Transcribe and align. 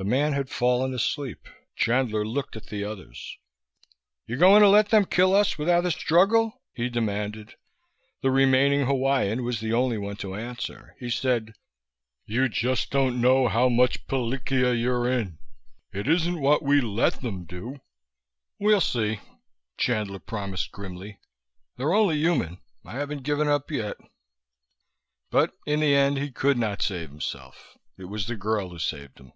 The 0.00 0.04
man 0.04 0.32
had 0.32 0.48
fallen 0.48 0.94
asleep. 0.94 1.48
Chandler 1.74 2.24
looked 2.24 2.54
at 2.54 2.66
the 2.66 2.84
others. 2.84 3.36
"You 4.28 4.36
going 4.36 4.62
to 4.62 4.68
let 4.68 4.90
them 4.90 5.04
kill 5.04 5.34
us 5.34 5.58
without 5.58 5.84
a 5.84 5.90
struggle?" 5.90 6.62
he 6.72 6.88
demanded. 6.88 7.56
The 8.22 8.30
remaining 8.30 8.86
Hawaiian 8.86 9.42
was 9.42 9.58
the 9.58 9.72
only 9.72 9.98
one 9.98 10.14
to 10.18 10.36
answer. 10.36 10.94
He 11.00 11.10
said, 11.10 11.52
"You 12.26 12.48
just 12.48 12.92
don't 12.92 13.20
know 13.20 13.48
how 13.48 13.68
much 13.68 14.06
pilikia 14.06 14.72
you're 14.72 15.10
in. 15.10 15.40
It 15.92 16.06
isn't 16.06 16.40
what 16.40 16.62
we 16.62 16.80
let 16.80 17.14
them 17.20 17.42
do." 17.44 17.80
"We'll 18.60 18.80
see," 18.80 19.18
Chandler 19.78 20.20
promised 20.20 20.70
grimly. 20.70 21.18
"They're 21.76 21.92
only 21.92 22.18
human. 22.20 22.58
I 22.84 22.92
haven't 22.92 23.24
given 23.24 23.48
up 23.48 23.68
yet." 23.68 23.96
But 25.32 25.54
in 25.66 25.80
the 25.80 25.96
end 25.96 26.18
he 26.18 26.30
could 26.30 26.56
not 26.56 26.82
save 26.82 27.08
himself; 27.10 27.76
it 27.96 28.04
was 28.04 28.28
the 28.28 28.36
girl 28.36 28.68
who 28.68 28.78
saved 28.78 29.18
him. 29.18 29.32